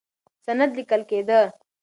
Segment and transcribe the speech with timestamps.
[0.45, 1.41] سند لیکل کېده.